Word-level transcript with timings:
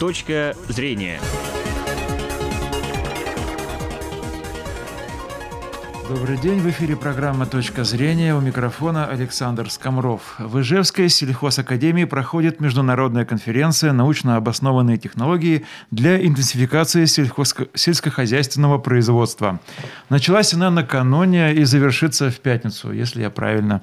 Точка 0.00 0.56
зрения. 0.66 1.20
Добрый 6.10 6.38
день, 6.38 6.58
в 6.58 6.68
эфире 6.68 6.96
программа 6.96 7.46
«Точка 7.46 7.84
зрения». 7.84 8.34
У 8.34 8.40
микрофона 8.40 9.06
Александр 9.06 9.70
Скомров. 9.70 10.34
В 10.40 10.60
Ижевской 10.60 11.08
сельхозакадемии 11.08 12.02
проходит 12.02 12.58
международная 12.58 13.24
конференция 13.24 13.92
«Научно 13.92 14.34
обоснованные 14.34 14.98
технологии 14.98 15.64
для 15.92 16.20
интенсификации 16.26 17.04
сельхоз... 17.04 17.54
сельскохозяйственного 17.74 18.78
производства». 18.78 19.60
Началась 20.08 20.52
она 20.52 20.72
накануне 20.72 21.54
и 21.54 21.62
завершится 21.62 22.28
в 22.28 22.40
пятницу, 22.40 22.90
если 22.90 23.22
я 23.22 23.30
правильно 23.30 23.82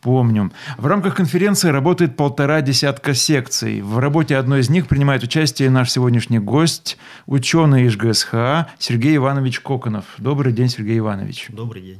помню. 0.00 0.52
В 0.78 0.86
рамках 0.86 1.16
конференции 1.16 1.70
работает 1.70 2.16
полтора 2.16 2.60
десятка 2.60 3.14
секций. 3.14 3.80
В 3.80 3.98
работе 3.98 4.36
одной 4.36 4.60
из 4.60 4.70
них 4.70 4.86
принимает 4.86 5.24
участие 5.24 5.70
наш 5.70 5.90
сегодняшний 5.90 6.38
гость, 6.38 6.98
ученый 7.26 7.86
из 7.86 7.96
ГСХ 7.96 8.68
Сергей 8.78 9.16
Иванович 9.16 9.58
Коконов. 9.58 10.04
Добрый 10.18 10.52
день, 10.52 10.68
Сергей 10.68 10.98
Иванович. 10.98 11.46
Добрый 11.48 11.63
день. 11.72 11.98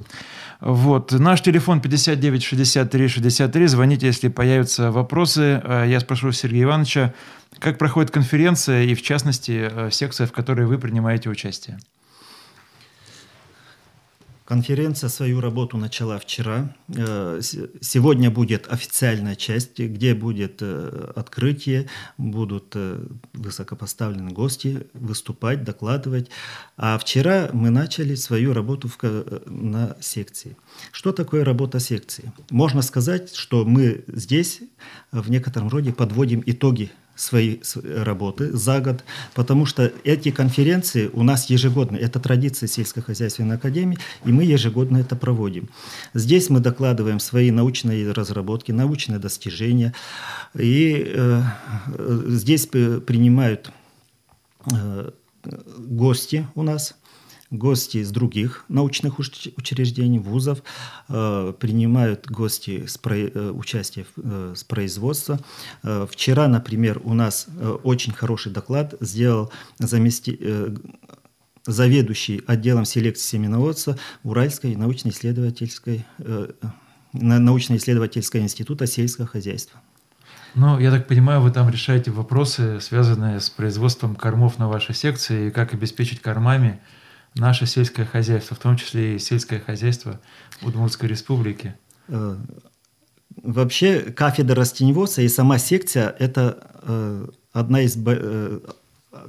Вот. 0.61 1.13
Наш 1.13 1.43
телефон 1.43 1.81
59 1.81 2.43
63 2.43 3.09
63. 3.09 3.67
Звоните, 3.67 4.07
если 4.07 4.29
появятся 4.29 4.91
вопросы. 4.91 5.61
Э, 5.65 5.85
я 5.87 6.01
спрошу 6.01 6.33
Сергея 6.33 6.65
Ивановича, 6.65 7.15
как 7.59 7.79
проходит 7.79 8.11
конференция 8.11 8.85
и, 8.85 8.95
в 8.95 9.03
частности, 9.03 9.69
э, 9.71 9.91
секция, 9.91 10.27
в 10.27 10.33
которой 10.33 10.67
вы 10.67 10.79
принимаете 10.79 11.31
участие. 11.31 11.79
Конференция 14.45 15.09
свою 15.09 15.41
работу 15.41 15.79
начала 15.79 16.19
вчера. 16.19 16.77
Э, 16.89 17.41
сегодня 17.81 18.31
будет 18.31 18.71
официальная 18.71 19.37
часть, 19.37 19.79
где 19.79 20.15
будет 20.15 20.59
э, 20.61 21.13
открытие, 21.17 21.89
будут 22.19 22.73
э, 22.75 23.07
высокопоставленные 23.33 24.35
гости 24.35 24.87
выступать, 24.93 25.65
докладывать. 25.65 26.29
А 26.77 26.99
вчера 26.99 27.49
мы 27.55 27.71
начали 27.71 28.15
свою 28.17 28.53
работу 28.53 28.91
на 29.47 29.97
секции. 30.03 30.59
Что 30.93 31.13
такое 31.13 31.43
работа 31.43 31.81
секции? 31.81 32.31
Можно 32.51 32.83
сказать, 32.83 33.35
что 33.35 33.65
мы 33.65 34.05
здесь 34.09 34.61
в 35.11 35.31
некотором 35.31 35.71
роде 35.71 35.95
подводим 35.95 36.43
итоги 36.45 36.91
своей 37.17 37.63
работы 37.83 38.57
за 38.57 38.81
год, 38.81 39.05
потому 39.35 39.67
что 39.67 39.93
эти 40.05 40.31
конференции 40.31 41.11
у 41.13 41.23
нас 41.23 41.51
ежегодно, 41.51 41.97
это 41.97 42.21
традиция 42.21 42.67
сельскохозяйственной 42.67 43.57
академии, 43.57 43.99
и 44.25 44.33
мы 44.33 44.45
ежегодно 44.45 44.99
это 44.99 45.17
проводим. 45.17 45.69
Здесь 46.13 46.51
мы 46.51 46.61
докладываем 46.61 47.21
свои 47.21 47.51
научные 47.51 48.11
разработки, 48.13 48.73
научные 48.73 49.19
достижения, 49.19 49.95
и 50.55 51.13
э, 51.15 51.43
здесь 52.29 52.67
принимают 52.67 53.71
э, 54.73 55.11
гости 55.79 56.47
у 56.55 56.63
нас– 56.63 56.95
гости 57.59 57.99
из 57.99 58.11
других 58.11 58.65
научных 58.69 59.19
учреждений, 59.19 60.19
вузов, 60.19 60.63
э, 61.09 61.53
принимают 61.59 62.27
гости 62.31 62.87
с 62.87 62.99
про, 62.99 63.17
э, 63.17 63.51
участие 63.51 64.07
э, 64.17 64.55
с 64.57 64.65
производства. 64.65 65.41
Вчера, 65.83 66.49
например, 66.49 67.01
у 67.05 67.15
нас 67.15 67.47
очень 67.83 68.13
хороший 68.13 68.53
доклад 68.53 68.95
сделал 69.01 69.53
замести, 69.79 70.39
заведующий 71.67 72.43
отделом 72.47 72.85
селекции 72.85 73.37
семеноводства 73.37 73.99
Уральской 74.23 74.77
научно-исследовательской 74.77 76.05
научно-исследовательского 77.13 78.41
института 78.41 78.87
сельского 78.87 79.27
хозяйства. 79.27 79.81
Ну, 80.55 80.79
я 80.79 80.91
так 80.93 81.09
понимаю, 81.09 81.41
вы 81.41 81.51
там 81.51 81.69
решаете 81.69 82.13
вопросы, 82.13 82.81
связанные 82.81 83.41
с 83.41 83.51
производством 83.51 84.15
кормов 84.15 84.59
на 84.59 84.69
вашей 84.69 84.95
секции 84.95 85.49
и 85.49 85.51
как 85.51 85.75
обеспечить 85.75 86.21
кормами 86.21 86.81
наше 87.35 87.67
сельское 87.67 88.05
хозяйство, 88.05 88.57
в 88.57 88.61
том 88.61 88.77
числе 88.77 89.17
и 89.17 89.19
сельское 89.19 89.61
хозяйство 89.61 90.21
Удмуртской 90.63 91.09
республики? 91.09 91.75
Э, 92.09 92.37
вообще 93.43 94.01
кафедра 94.01 94.57
растеневодства 94.57 95.23
и 95.23 95.29
сама 95.29 95.59
секция– 95.59 96.15
это 96.19 96.71
э, 96.83 97.27
одна 97.53 97.83
из, 97.83 97.97
э, 97.97 98.61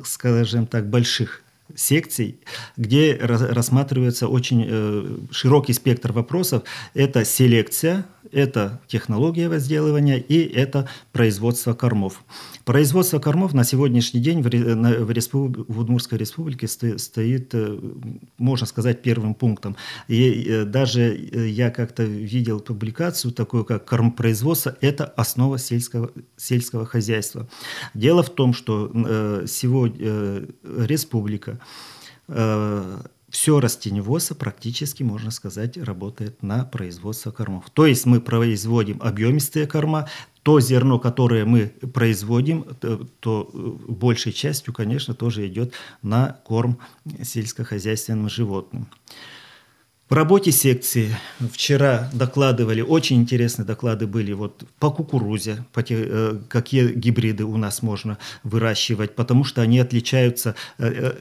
скажем 0.03 0.67
так, 0.67 0.89
больших 0.89 1.41
секций, 1.73 2.41
где 2.77 3.17
рассматривается 3.19 4.27
очень 4.27 5.27
широкий 5.31 5.73
спектр 5.73 6.11
вопросов. 6.11 6.63
Это 6.93 7.25
селекция, 7.25 8.05
это 8.35 8.81
технология 8.87 9.47
возделывания 9.47 10.17
и 10.17 10.39
это 10.39 10.89
производство 11.13 11.73
кормов. 11.73 12.23
Производство 12.65 13.19
кормов 13.19 13.53
на 13.53 13.63
сегодняшний 13.63 14.19
день 14.19 14.41
в, 14.41 15.11
респуб... 15.11 15.65
в 15.69 15.79
Удмуртской 15.79 16.17
республике 16.17 16.67
стоит, 16.67 17.53
э, 17.53 17.79
можно 18.37 18.67
сказать, 18.67 19.01
первым 19.01 19.35
пунктом. 19.35 19.77
И 20.09 20.43
э, 20.49 20.65
даже 20.65 21.15
э, 21.15 21.47
я 21.47 21.71
как-то 21.71 22.03
видел 22.03 22.59
публикацию 22.59 23.31
такую, 23.31 23.63
как 23.63 23.85
кормопроизводство– 23.85 24.75
это 24.81 25.05
основа 25.05 25.57
сельского, 25.57 26.11
сельского 26.35 26.85
хозяйства. 26.85 27.47
Дело 27.93 28.21
в 28.21 28.29
том, 28.29 28.53
что 28.53 28.91
сегодня 29.47 30.47
республика 30.63 31.59
все 33.35 33.59
растеневодство 33.59 34.33
практически, 34.33 35.03
можно 35.03 35.29
сказать, 35.29 35.77
работает 35.77 36.41
на 36.41 36.63
производство 36.63 37.31
кормов. 37.31 37.65
То 37.73 37.85
есть 37.85 38.05
мы 38.05 38.21
производим 38.21 39.01
объемистые 39.01 39.67
корма, 39.67 40.07
то 40.41 40.61
зерно, 40.61 40.99
которое 40.99 41.43
мы 41.43 41.67
производим, 41.93 42.63
то 43.19 43.49
большей 43.89 44.31
частью, 44.31 44.73
конечно, 44.73 45.13
тоже 45.13 45.47
идет 45.47 45.73
на 46.01 46.39
корм 46.45 46.79
сельскохозяйственным 47.21 48.29
животным. 48.29 48.87
В 50.07 50.13
работе 50.13 50.51
секции 50.51 51.17
вчера 51.51 52.11
докладывали, 52.13 52.81
очень 52.81 53.17
интересные 53.17 53.65
доклады 53.65 54.05
были 54.05 54.33
вот 54.33 54.63
по 54.77 54.91
кукурузе, 54.91 55.65
по 55.73 55.81
те, 55.81 55.95
э, 55.97 56.39
какие 56.47 56.93
гибриды 56.93 57.43
у 57.43 57.57
нас 57.57 57.81
можно 57.81 58.19
выращивать, 58.43 59.15
потому 59.15 59.43
что 59.43 59.63
они 59.63 59.79
отличаются 59.79 60.53
э, 60.77 60.87
э, 60.87 61.13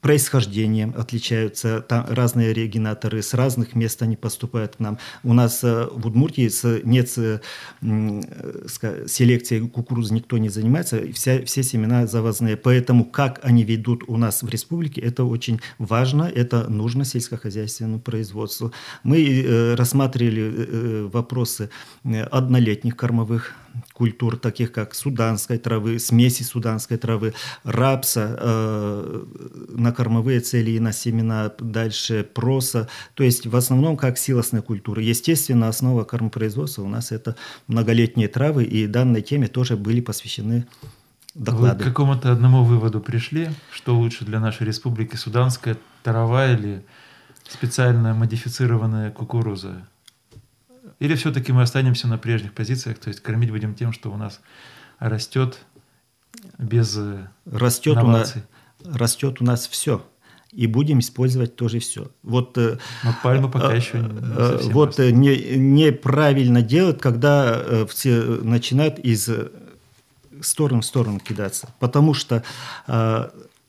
происхождением 0.00 0.94
отличаются, 0.96 1.80
там 1.80 2.06
разные 2.08 2.52
регенаторы, 2.52 3.20
с 3.22 3.34
разных 3.34 3.74
мест 3.74 4.00
они 4.00 4.16
поступают 4.16 4.76
к 4.76 4.78
нам. 4.78 4.98
У 5.24 5.32
нас 5.32 5.64
в 5.64 6.06
Удмуртии 6.06 6.48
нет 6.86 7.08
селекции 9.10 9.60
кукурузы, 9.66 10.14
никто 10.14 10.38
не 10.38 10.48
занимается, 10.48 11.00
вся, 11.12 11.44
все 11.44 11.64
семена 11.64 12.06
завозные. 12.06 12.56
Поэтому 12.56 13.04
как 13.04 13.40
они 13.42 13.64
ведут 13.64 14.04
у 14.06 14.16
нас 14.16 14.44
в 14.44 14.48
республике, 14.48 15.00
это 15.00 15.24
очень 15.24 15.60
важно, 15.78 16.30
это 16.32 16.68
нужно 16.68 17.04
сельскохозяйственному 17.56 18.00
производству. 18.00 18.72
Мы 19.02 19.42
э, 19.42 19.74
рассматривали 19.74 21.08
вопросы 21.08 21.70
однолетних 22.30 22.96
кормовых 22.96 23.52
культур, 23.92 24.36
таких 24.36 24.72
как 24.72 24.94
суданской 24.94 25.58
травы, 25.58 25.98
смеси 25.98 26.42
суданской 26.42 26.96
травы, 26.96 27.34
рапса 27.64 28.36
э, 28.38 29.24
на 29.76 29.92
кормовые 29.92 30.40
цели 30.40 30.70
и 30.72 30.80
на 30.80 30.92
семена, 30.92 31.52
дальше 31.58 32.26
проса. 32.34 32.88
То 33.14 33.24
есть 33.24 33.46
в 33.46 33.56
основном 33.56 33.96
как 33.96 34.18
силосная 34.18 34.62
культура. 34.62 35.02
Естественно, 35.02 35.68
основа 35.68 36.04
кормопроизводства 36.04 36.82
у 36.82 36.88
нас 36.88 37.12
это 37.12 37.36
многолетние 37.68 38.28
травы, 38.28 38.64
и 38.64 38.86
данной 38.86 39.22
теме 39.22 39.48
тоже 39.48 39.76
были 39.76 40.00
посвящены 40.00 40.66
доклады. 41.34 41.84
Вы 41.84 41.84
к 41.84 41.88
какому-то 41.88 42.32
одному 42.32 42.64
выводу 42.64 43.00
пришли, 43.00 43.50
что 43.70 43.96
лучше 43.96 44.24
для 44.24 44.40
нашей 44.40 44.66
республики 44.66 45.16
суданская 45.16 45.76
трава 46.02 46.52
или 46.52 46.82
специально 47.48 48.14
модифицированная 48.14 49.10
кукуруза? 49.10 49.86
Или 50.98 51.14
все-таки 51.14 51.52
мы 51.52 51.62
останемся 51.62 52.08
на 52.08 52.18
прежних 52.18 52.54
позициях, 52.54 52.98
то 52.98 53.08
есть 53.08 53.20
кормить 53.20 53.50
будем 53.50 53.74
тем, 53.74 53.92
что 53.92 54.10
у 54.10 54.16
нас 54.16 54.40
растет 54.98 55.58
без 56.58 56.96
э, 56.96 57.28
растет 57.44 57.96
новаций? 57.96 58.42
У 58.82 58.88
нас, 58.88 58.96
растет 58.96 59.40
у 59.40 59.44
нас 59.44 59.66
все. 59.66 60.06
И 60.52 60.66
будем 60.66 61.00
использовать 61.00 61.54
тоже 61.56 61.80
все. 61.80 62.10
Вот, 62.22 62.56
э, 62.56 62.78
Но 63.04 63.14
пальмы 63.22 63.50
пока 63.50 63.74
э, 63.74 63.76
еще 63.76 63.98
не 63.98 64.72
Вот 64.72 64.98
не, 64.98 65.56
неправильно 65.56 66.62
делать, 66.62 66.98
когда 66.98 67.84
все 67.86 68.22
начинают 68.22 68.98
из 68.98 69.28
стороны 70.40 70.80
в 70.80 70.86
сторону 70.86 71.18
кидаться. 71.18 71.68
Потому 71.78 72.14
что 72.14 72.42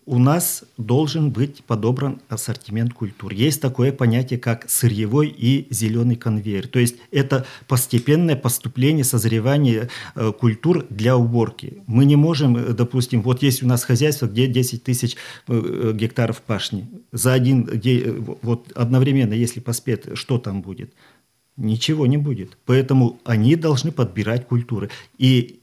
у 0.08 0.20
нас 0.20 0.64
должен 0.78 1.32
быть 1.32 1.64
подобран 1.66 2.22
ассортимент 2.30 2.94
культур. 2.94 3.34
Есть 3.34 3.62
такое 3.62 3.92
понятие, 3.92 4.40
как 4.40 4.70
сырьевой 4.70 5.28
и 5.28 5.68
зеленый 5.70 6.16
конвейер. 6.16 6.68
То 6.68 6.80
есть 6.80 6.96
это 7.12 7.46
постепенное 7.68 8.38
поступление, 8.38 9.04
созревание 9.04 9.90
э, 10.16 10.32
культур 10.32 10.86
для 10.90 11.18
уборки. 11.18 11.84
Мы 11.88 12.06
не 12.06 12.16
можем, 12.16 12.56
э, 12.56 12.74
допустим, 12.74 13.22
вот 13.22 13.44
есть 13.44 13.62
у 13.64 13.68
нас 13.68 13.84
хозяйство, 13.84 14.28
где 14.28 14.48
10 14.48 14.82
тысяч 14.82 15.18
э, 15.50 15.92
гектаров 15.94 16.42
пашни. 16.42 16.88
За 17.12 17.34
один, 17.34 17.66
где, 17.66 18.10
вот 18.42 18.72
одновременно, 18.76 19.34
если 19.34 19.60
поспеть, 19.60 20.18
что 20.18 20.38
там 20.38 20.62
будет? 20.62 20.94
Ничего 21.58 22.06
не 22.06 22.18
будет. 22.18 22.56
Поэтому 22.66 23.20
они 23.26 23.56
должны 23.56 23.92
подбирать 23.92 24.48
культуры. 24.48 24.92
И 25.18 25.60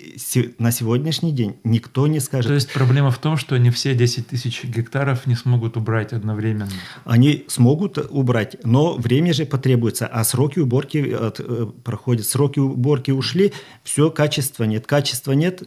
на 0.58 0.72
сегодняшний 0.72 1.30
день 1.30 1.56
никто 1.62 2.08
не 2.08 2.18
скажет... 2.18 2.48
То 2.48 2.54
есть 2.54 2.72
проблема 2.72 3.12
в 3.12 3.18
том, 3.18 3.36
что 3.36 3.56
не 3.58 3.70
все 3.70 3.94
10 3.94 4.26
тысяч 4.26 4.64
гектаров 4.64 5.26
не 5.28 5.36
смогут 5.36 5.76
убрать 5.76 6.12
одновременно? 6.12 6.68
Они 7.04 7.44
смогут 7.46 7.98
убрать, 8.10 8.56
но 8.64 8.94
время 8.94 9.32
же 9.32 9.46
потребуется, 9.46 10.08
а 10.08 10.24
сроки 10.24 10.58
уборки 10.58 11.12
от, 11.12 11.38
э, 11.38 11.66
проходят. 11.84 12.26
Сроки 12.26 12.58
уборки 12.58 13.12
ушли, 13.12 13.52
все, 13.84 14.10
качества 14.10 14.64
нет. 14.64 14.88
Качества 14.88 15.30
нет, 15.30 15.62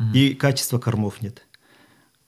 mm. 0.00 0.12
и 0.14 0.34
качества 0.34 0.78
кормов 0.80 1.22
нет 1.22 1.44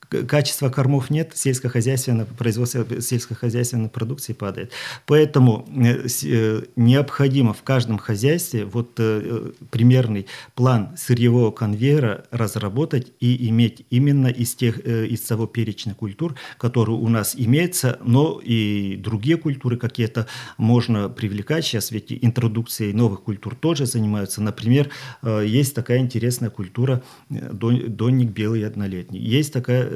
качества 0.08 0.68
кормов 0.68 1.10
нет, 1.10 1.32
сельскохозяйственное 1.34 2.24
производство 2.24 2.84
сельскохозяйственной 3.00 3.88
продукции 3.88 4.32
падает. 4.32 4.72
Поэтому 5.06 5.66
э, 5.74 6.06
э, 6.24 6.62
необходимо 6.76 7.52
в 7.52 7.62
каждом 7.62 7.98
хозяйстве 7.98 8.64
вот 8.64 8.92
э, 8.98 9.52
примерный 9.70 10.26
план 10.54 10.96
сырьевого 10.96 11.50
конвейера 11.50 12.24
разработать 12.30 13.12
и 13.20 13.48
иметь 13.48 13.86
именно 13.90 14.28
из, 14.28 14.54
тех, 14.54 14.78
из 14.78 15.20
того 15.22 15.46
перечня 15.46 15.94
культур, 15.94 16.34
который 16.58 16.94
у 16.94 17.08
нас 17.08 17.34
имеется, 17.36 17.98
но 18.04 18.40
и 18.42 18.96
другие 18.96 19.36
культуры 19.36 19.76
какие-то 19.76 20.26
можно 20.58 21.08
привлекать. 21.08 21.64
Сейчас 21.64 21.90
ведь 21.90 22.12
интродукцией 22.12 22.92
новых 22.92 23.22
культур 23.22 23.54
тоже 23.54 23.86
занимаются. 23.86 24.42
Например, 24.42 24.90
есть 25.22 25.74
такая 25.74 25.98
интересная 25.98 26.50
культура 26.50 27.02
донник 27.28 28.30
белый 28.30 28.66
однолетний. 28.66 29.20
Есть 29.20 29.52
такая 29.52 29.88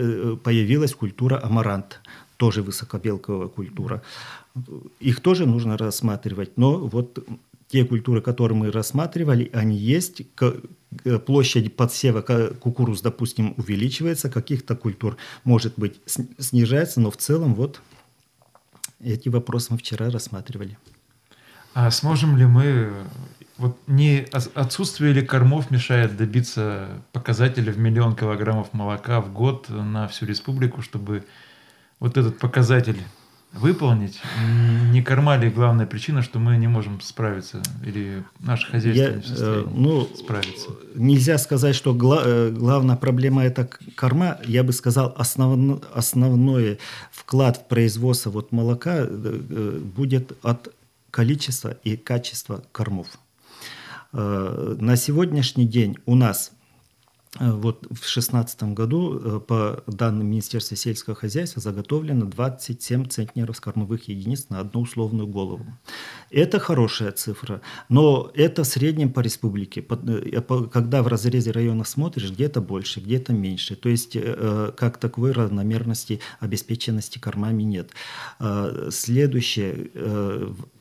появилась 0.45 0.95
культура 0.95 1.41
амарант, 1.43 2.01
тоже 2.37 2.63
высокобелковая 2.63 3.49
культура. 3.49 4.03
Их 5.01 5.21
тоже 5.21 5.47
нужно 5.47 5.77
рассматривать, 5.77 6.57
но 6.57 6.79
вот 6.79 7.19
те 7.69 7.85
культуры, 7.85 8.23
которые 8.23 8.57
мы 8.57 8.71
рассматривали, 8.71 9.51
они 9.53 9.77
есть. 9.77 10.23
Площадь 11.27 11.77
подсева 11.77 12.23
кукуруз, 12.23 13.03
допустим, 13.03 13.55
увеличивается, 13.59 14.31
каких-то 14.31 14.75
культур, 14.75 15.19
может 15.45 15.75
быть, 15.77 16.01
снижается, 16.39 17.01
но 17.01 17.11
в 17.11 17.19
целом 17.19 17.55
вот 17.55 17.83
эти 19.01 19.29
вопросы 19.29 19.73
мы 19.73 19.79
вчера 19.79 20.09
рассматривали. 20.11 20.79
А 21.75 21.91
сможем 21.91 22.39
ли 22.39 22.47
мы 22.47 22.91
вот 23.59 23.77
не 23.89 24.25
отсутствие 24.55 25.13
ли 25.13 25.23
кормов 25.23 25.71
мешает 25.71 26.17
добиться 26.17 26.89
показателя 27.13 27.73
в 27.73 27.79
миллион 27.79 28.15
килограммов 28.15 28.73
молока 28.73 29.21
в 29.21 29.33
год 29.33 29.69
на 29.69 30.07
всю 30.07 30.27
республику, 30.27 30.81
чтобы 30.81 31.25
вот 31.99 32.17
этот 32.17 32.39
показатель 32.39 33.03
выполнить? 33.53 34.21
Не 34.93 35.03
корма 35.03 35.37
ли 35.37 35.51
главная 35.51 35.87
причина, 35.87 36.23
что 36.23 36.39
мы 36.39 36.57
не 36.57 36.69
можем 36.69 37.01
справиться 37.01 37.61
или 37.85 38.23
наше 38.39 38.71
хозяйство 38.71 39.17
не 39.17 39.21
в 39.23 39.41
э, 39.41 39.65
ну, 39.75 40.09
справиться? 40.17 40.71
Нельзя 40.95 41.37
сказать, 41.39 41.75
что 41.75 41.95
гла- 41.95 42.23
э, 42.25 42.51
главная 42.51 42.97
проблема 42.97 43.45
это 43.45 43.69
корма. 43.97 44.39
Я 44.45 44.63
бы 44.63 44.73
сказал, 44.73 45.15
основно, 45.17 45.81
основной 45.93 46.79
вклад 47.11 47.57
в 47.57 47.67
производство 47.67 48.31
вот 48.31 48.53
молока 48.53 48.99
э, 48.99 49.81
будет 49.97 50.33
от 50.43 50.73
количества 51.11 51.77
и 51.83 51.97
качества 51.97 52.63
кормов. 52.71 53.09
Э, 54.13 54.77
на 54.79 54.97
сегодняшний 54.97 55.67
день 55.67 55.97
у 56.07 56.15
нас 56.15 56.53
э, 57.39 57.53
вот 57.53 57.85
в 57.85 58.01
2016 58.01 58.63
году, 58.73 59.19
э, 59.19 59.41
по 59.41 59.85
данным 59.87 60.29
Министерства 60.29 60.79
сельского 60.79 61.15
хозяйства, 61.15 61.61
заготовлено 61.61 62.25
27 62.25 63.07
центнеров 63.09 63.61
кормовых 63.61 64.09
единиц 64.09 64.49
на 64.49 64.61
одну 64.61 64.81
условную 64.81 65.27
голову. 65.27 65.67
Это 66.31 66.59
хорошая 66.59 67.13
цифра, 67.13 67.61
но 67.91 68.31
это 68.35 68.65
в 68.65 68.67
среднем 68.67 69.13
по 69.13 69.21
республике. 69.21 69.83
Когда 69.83 71.03
в 71.03 71.07
разрезе 71.07 71.51
районов 71.51 71.87
смотришь, 71.87 72.31
где-то 72.31 72.63
больше, 72.63 73.01
где-то 73.01 73.35
меньше. 73.35 73.77
То 73.77 73.91
есть 73.91 74.17
как 74.77 74.97
таковой 74.97 75.33
равномерности 75.33 76.21
обеспеченности 76.41 77.19
кормами 77.19 77.63
нет. 77.63 77.91
Следующее, 78.91 79.91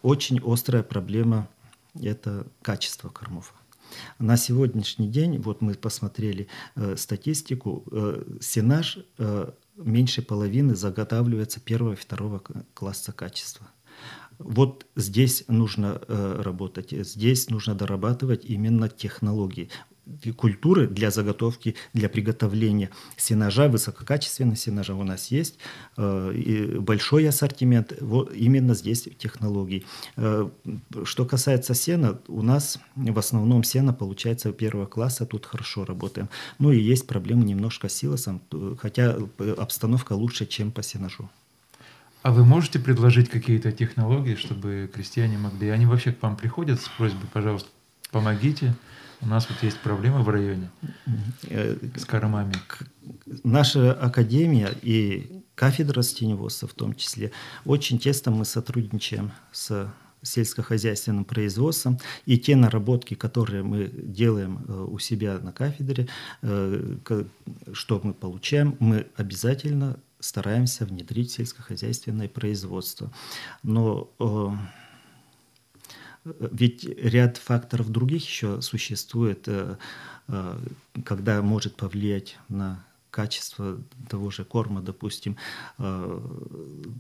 очень 0.01 0.39
острая 0.45 0.83
проблема 0.83 1.49
это 1.95 2.47
качество 2.61 3.09
кормов. 3.09 3.53
На 4.19 4.37
сегодняшний 4.37 5.07
день, 5.07 5.37
вот 5.39 5.61
мы 5.61 5.73
посмотрели 5.73 6.47
э, 6.75 6.95
статистику, 6.97 7.83
э, 7.91 8.23
сенаж 8.41 8.99
э, 9.17 9.51
меньше 9.77 10.21
половины 10.21 10.75
заготавливается 10.75 11.59
первого 11.59 11.93
и 11.93 11.95
второго 11.95 12.41
класса 12.73 13.11
качества. 13.11 13.67
Вот 14.39 14.85
здесь 14.95 15.45
нужно 15.47 16.01
э, 16.07 16.41
работать, 16.41 16.91
здесь 16.91 17.49
нужно 17.49 17.73
дорабатывать 17.73 18.45
именно 18.45 18.87
технологии 18.87 19.69
культуры 20.35 20.87
для 20.87 21.11
заготовки, 21.11 21.75
для 21.93 22.09
приготовления 22.09 22.89
сенажа, 23.17 23.67
высококачественного 23.67 24.55
сенажа 24.57 24.93
у 24.95 25.03
нас 25.03 25.31
есть, 25.31 25.57
э, 25.97 26.79
большой 26.79 27.27
ассортимент, 27.27 27.93
вот 28.01 28.33
именно 28.33 28.73
здесь 28.73 29.07
технологий. 29.17 29.85
Э, 30.15 30.49
что 31.03 31.25
касается 31.25 31.73
сена, 31.73 32.19
у 32.27 32.41
нас 32.41 32.79
в 32.95 33.19
основном 33.19 33.63
сено 33.63 33.93
получается 33.93 34.51
первого 34.51 34.85
класса, 34.85 35.25
тут 35.25 35.45
хорошо 35.45 35.85
работаем. 35.85 36.29
Ну 36.59 36.71
и 36.71 36.79
есть 36.79 37.07
проблемы 37.07 37.45
немножко 37.45 37.89
с 37.89 37.93
силосом, 37.93 38.41
хотя 38.79 39.17
обстановка 39.57 40.13
лучше, 40.13 40.45
чем 40.45 40.71
по 40.71 40.83
сенажу. 40.83 41.29
А 42.23 42.31
вы 42.31 42.43
можете 42.43 42.79
предложить 42.79 43.29
какие-то 43.29 43.71
технологии, 43.71 44.35
чтобы 44.35 44.89
крестьяне 44.93 45.37
могли... 45.37 45.69
Они 45.69 45.85
вообще 45.85 46.11
к 46.11 46.21
вам 46.21 46.35
приходят 46.35 46.81
с 46.81 46.89
просьбой, 46.89 47.27
пожалуйста, 47.31 47.69
помогите. 48.11 48.75
У 49.21 49.27
нас 49.27 49.49
вот 49.49 49.61
есть 49.63 49.79
проблемы 49.79 50.21
в 50.23 50.29
районе 50.29 50.69
с 51.95 52.05
кормами. 52.05 52.53
Наша 53.43 53.93
академия 53.93 54.69
и 54.81 55.43
кафедра 55.55 55.95
растеневодства 55.95 56.67
в 56.67 56.73
том 56.73 56.93
числе, 56.93 57.31
очень 57.65 57.97
тесно 57.97 58.31
мы 58.31 58.45
сотрудничаем 58.45 59.31
с 59.51 59.91
сельскохозяйственным 60.21 61.25
производством. 61.25 61.99
И 62.25 62.37
те 62.37 62.55
наработки, 62.55 63.13
которые 63.13 63.63
мы 63.63 63.91
делаем 63.93 64.65
э, 64.67 64.85
у 64.89 64.99
себя 64.99 65.39
на 65.39 65.51
кафедре, 65.51 66.07
э, 66.41 66.97
что 67.73 68.01
мы 68.03 68.13
получаем, 68.13 68.75
мы 68.79 69.07
обязательно 69.15 69.99
стараемся 70.19 70.85
внедрить 70.85 71.31
в 71.31 71.35
сельскохозяйственное 71.35 72.27
производство. 72.27 73.11
Но 73.63 74.09
э, 74.19 74.49
ведь 76.39 76.83
ряд 76.83 77.37
факторов 77.37 77.89
других 77.89 78.25
еще 78.25 78.61
существует, 78.61 79.43
э, 79.47 79.75
э, 80.27 80.57
когда 81.03 81.41
может 81.41 81.75
повлиять 81.75 82.37
на 82.49 82.83
качество 83.09 83.77
того 84.09 84.29
же 84.29 84.43
корма, 84.43 84.81
допустим. 84.81 85.37
Э, 85.79 86.19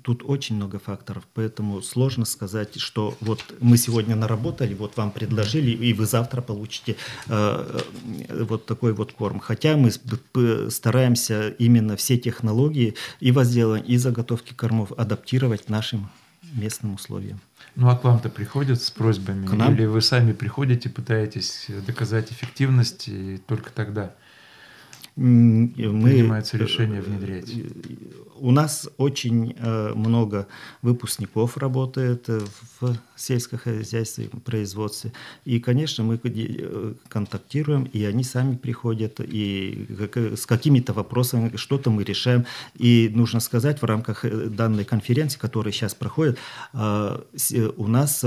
тут 0.03 0.23
очень 0.25 0.55
много 0.55 0.79
факторов, 0.79 1.27
поэтому 1.33 1.81
сложно 1.81 2.25
сказать, 2.25 2.79
что 2.79 3.15
вот 3.19 3.43
мы 3.59 3.77
сегодня 3.77 4.15
наработали, 4.15 4.73
вот 4.73 4.97
вам 4.97 5.11
предложили, 5.11 5.71
и 5.71 5.93
вы 5.93 6.05
завтра 6.05 6.41
получите 6.41 6.95
вот 7.27 8.65
такой 8.65 8.93
вот 8.93 9.11
корм. 9.11 9.39
Хотя 9.39 9.77
мы 9.77 9.91
стараемся 10.71 11.49
именно 11.49 11.95
все 11.97 12.17
технологии 12.17 12.95
и 13.19 13.31
возделывания, 13.31 13.85
и 13.85 13.97
заготовки 13.97 14.53
кормов 14.53 14.91
адаптировать 14.93 15.69
нашим 15.69 16.09
местным 16.53 16.95
условиям. 16.95 17.39
Ну 17.77 17.89
а 17.89 17.95
к 17.95 18.03
вам-то 18.03 18.29
приходят 18.29 18.81
с 18.81 18.89
просьбами? 18.89 19.45
К 19.45 19.53
нам? 19.53 19.75
Или 19.75 19.85
вы 19.85 20.01
сами 20.01 20.33
приходите, 20.33 20.89
пытаетесь 20.89 21.67
доказать 21.85 22.31
эффективность 22.31 23.07
и 23.07 23.37
только 23.37 23.71
тогда 23.71 24.15
мы, 25.17 26.09
принимается 26.09 26.57
решение 26.57 27.01
внедрять? 27.01 27.49
Э, 27.49 28.27
у 28.39 28.51
нас 28.51 28.87
очень 28.97 29.55
э, 29.57 29.93
много 29.95 30.47
выпускников 30.81 31.57
работает 31.57 32.27
в 32.27 32.97
сельскохозяйственном 33.15 34.41
производстве. 34.41 35.11
И, 35.45 35.59
конечно, 35.59 36.03
мы 36.03 36.19
э, 36.23 36.93
контактируем, 37.07 37.83
и 37.85 38.03
они 38.05 38.23
сами 38.23 38.55
приходят, 38.55 39.19
и 39.19 39.87
с 40.13 40.45
какими-то 40.45 40.93
вопросами 40.93 41.55
что-то 41.55 41.89
мы 41.89 42.03
решаем. 42.03 42.45
И 42.75 43.11
нужно 43.13 43.39
сказать, 43.39 43.81
в 43.81 43.85
рамках 43.85 44.25
э, 44.25 44.47
данной 44.47 44.85
конференции, 44.85 45.39
которая 45.39 45.71
сейчас 45.71 45.95
проходит, 45.95 46.37
у 46.73 47.87
нас 47.87 48.23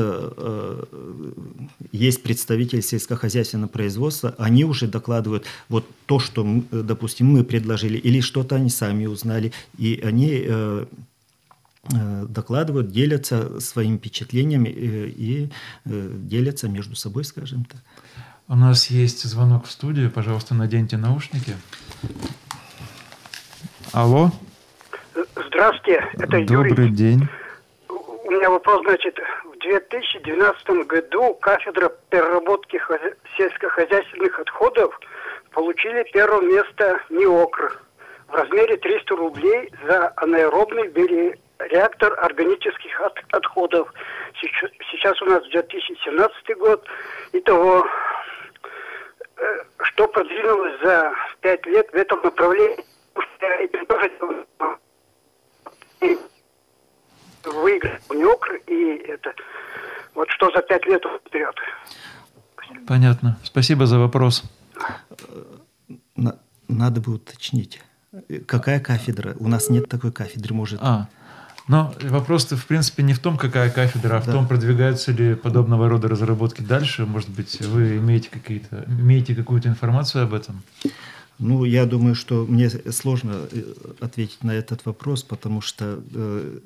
есть 1.93 2.23
представители 2.23 2.81
сельскохозяйственного 2.81 3.69
производства, 3.69 4.35
они 4.39 4.65
уже 4.65 4.87
докладывают 4.87 5.45
вот 5.69 5.87
то, 6.07 6.19
что, 6.19 6.45
допустим, 6.83 7.27
мы 7.29 7.45
предложили, 7.45 7.99
или 7.99 8.21
что-то 8.21 8.57
они 8.57 8.71
сами 8.71 9.07
узнали, 9.07 9.53
и 9.79 10.01
они 10.05 10.43
э, 10.45 10.87
э, 11.93 12.27
докладывают, 12.29 12.91
делятся 12.91 13.61
своими 13.61 13.97
впечатлениями 13.97 14.69
э, 14.69 15.09
и 15.09 15.51
делятся 15.85 16.69
между 16.69 16.97
собой, 16.97 17.25
скажем 17.25 17.65
так. 17.65 17.81
У 18.49 18.57
нас 18.57 18.87
есть 18.89 19.23
звонок 19.23 19.67
в 19.67 19.71
студию. 19.71 20.11
Пожалуйста, 20.11 20.55
наденьте 20.55 20.97
наушники. 20.97 21.55
Алло. 23.93 24.31
Здравствуйте, 25.47 26.05
это 26.15 26.45
Добрый 26.45 26.71
Юрий. 26.71 26.91
день. 26.91 27.29
У 27.89 28.31
меня 28.31 28.51
вопрос, 28.51 28.83
значит, 28.83 29.19
в 29.45 29.59
2012 29.59 30.87
году 30.87 31.35
кафедра 31.35 31.91
переработки 32.09 32.81
сельскохозяйственных 33.37 34.39
отходов 34.39 34.99
получили 35.53 36.05
первое 36.13 36.43
место 36.43 37.01
НИОКР 37.11 37.81
в 38.29 38.35
размере 38.35 38.77
300 38.77 39.17
рублей 39.17 39.73
за 39.87 40.13
анаэробный 40.17 40.89
реактор 41.71 42.19
органических 42.21 43.01
от, 43.01 43.19
отходов. 43.33 43.93
Сейчас, 44.41 44.71
сейчас 44.91 45.21
у 45.23 45.27
нас 45.27 45.43
2017 45.49 46.57
год. 46.59 46.87
Итого, 47.33 47.87
э, 49.37 49.43
что 49.83 50.09
продвинулось 50.09 50.81
за 50.83 51.13
пять 51.41 51.67
лет 51.67 51.89
в 51.93 51.95
этом 51.95 52.21
направлении? 52.23 52.85
Выиграл 57.45 57.99
НИОКР 58.11 58.61
и 58.67 58.97
это. 59.09 59.35
Вот 60.15 60.31
что 60.31 60.51
за 60.51 60.63
пять 60.63 60.87
лет 60.87 61.03
вперед. 61.27 61.55
Понятно. 62.87 63.39
Спасибо 63.43 63.87
за 63.87 63.99
вопрос. 63.99 64.45
Надо 66.69 67.01
бы 67.01 67.15
уточнить. 67.15 67.81
Какая 68.47 68.81
кафедра? 68.81 69.37
У 69.39 69.49
нас 69.49 69.71
нет 69.71 69.89
такой 69.89 70.13
кафедры, 70.13 70.55
может. 70.55 70.81
А, 70.83 71.09
но 71.69 71.95
вопрос-то, 72.03 72.57
в 72.57 72.67
принципе, 72.67 73.05
не 73.05 73.15
в 73.15 73.21
том, 73.21 73.37
какая 73.37 73.71
кафедра, 73.71 74.17
а 74.17 74.21
в 74.21 74.27
да. 74.27 74.33
том, 74.33 74.49
продвигаются 74.49 75.13
ли 75.13 75.37
подобного 75.37 75.89
рода 75.89 76.09
разработки 76.09 76.63
дальше. 76.63 77.07
Может 77.07 77.31
быть, 77.31 77.61
вы 77.61 77.99
имеете, 77.99 78.29
какие-то, 78.29 78.85
имеете 78.89 79.37
какую-то 79.37 79.69
информацию 79.69 80.25
об 80.25 80.35
этом? 80.35 80.63
Ну, 81.39 81.65
я 81.65 81.87
думаю, 81.87 82.15
что 82.15 82.45
мне 82.47 82.69
сложно 82.69 83.49
э, 83.53 83.63
ответить 84.01 84.43
на 84.43 84.51
этот 84.51 84.85
вопрос, 84.85 85.23
потому 85.23 85.61
что 85.61 86.03
э, 86.13 86.59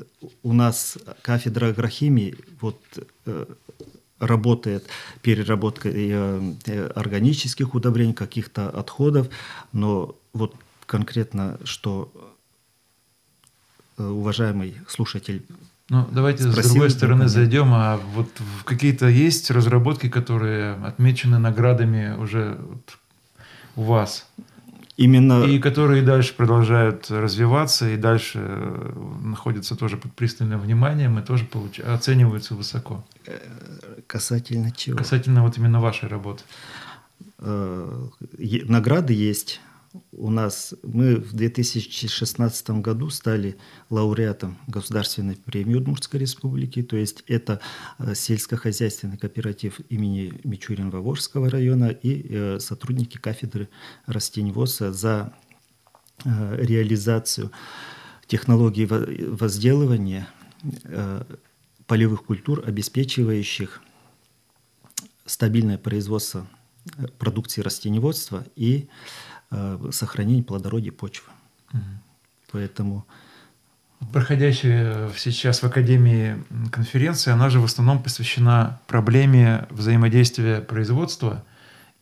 у 0.42 0.52
нас 0.52 0.98
кафедра 1.22 1.66
агрохимии 1.66 2.36
вот, 2.60 2.80
э, 3.26 3.44
работает 4.18 4.86
переработка 5.22 5.88
э, 5.88 6.40
э, 6.66 6.86
органических 6.88 7.74
удобрений, 7.74 8.14
каких-то 8.14 8.68
отходов, 8.68 9.28
но 9.72 10.16
вот 10.32 10.54
конкретно, 10.86 11.58
что 11.64 12.12
э, 13.98 14.04
уважаемый 14.04 14.76
слушатель 14.88 15.44
ну, 15.90 16.08
давайте 16.10 16.44
Спросил, 16.44 16.62
с 16.62 16.72
другой 16.72 16.90
стороны 16.90 17.28
зайдем. 17.28 17.74
А 17.74 18.00
вот 18.14 18.28
какие-то 18.64 19.06
есть 19.06 19.50
разработки, 19.50 20.08
которые 20.08 20.76
отмечены 20.76 21.38
наградами 21.38 22.16
уже 22.16 22.58
у 23.76 23.82
вас? 23.82 24.26
Именно... 24.96 25.44
И 25.44 25.58
которые 25.58 26.02
дальше 26.02 26.34
продолжают 26.34 27.10
развиваться, 27.10 27.88
и 27.90 27.96
дальше 27.96 28.38
находятся 29.22 29.74
тоже 29.76 29.96
под 29.96 30.12
пристальным 30.12 30.60
вниманием, 30.60 31.18
и 31.18 31.22
тоже 31.22 31.44
получ... 31.44 31.80
оцениваются 31.80 32.54
высоко. 32.54 33.04
Касательно 34.06 34.70
чего? 34.70 34.96
Касательно 34.96 35.42
вот 35.42 35.58
именно 35.58 35.80
вашей 35.80 36.08
работы. 36.08 36.44
Награды 37.38 39.12
есть 39.12 39.60
у 40.12 40.30
нас 40.30 40.74
мы 40.82 41.16
в 41.16 41.32
2016 41.34 42.70
году 42.70 43.10
стали 43.10 43.56
лауреатом 43.90 44.58
Государственной 44.66 45.36
премии 45.36 45.76
Удмуртской 45.76 46.20
Республики, 46.20 46.82
то 46.82 46.96
есть 46.96 47.22
это 47.28 47.60
э, 47.98 48.14
сельскохозяйственный 48.14 49.18
кооператив 49.18 49.80
имени 49.88 50.40
Мичурин-Ваворского 50.44 51.48
района 51.48 51.90
и 51.90 52.26
э, 52.28 52.58
сотрудники 52.60 53.18
кафедры 53.18 53.68
растеневодства 54.06 54.92
за 54.92 55.32
э, 56.24 56.56
реализацию 56.60 57.52
технологий 58.26 58.86
возделывания 58.86 60.26
полевых 61.86 62.24
культур, 62.24 62.64
обеспечивающих 62.66 63.82
стабильное 65.26 65.76
производство 65.76 66.46
продукции 67.18 67.60
растеневодства 67.60 68.46
и 68.56 68.88
Э, 68.88 69.33
сохранение 69.90 70.44
плодородия 70.44 70.92
почвы. 70.92 71.30
Угу. 71.72 71.80
Поэтому... 72.52 73.06
Проходящая 74.12 75.10
сейчас 75.16 75.62
в 75.62 75.64
Академии 75.64 76.36
конференция, 76.70 77.34
она 77.34 77.48
же 77.48 77.58
в 77.60 77.64
основном 77.64 78.02
посвящена 78.02 78.80
проблеме 78.86 79.66
взаимодействия 79.70 80.60
производства 80.60 81.42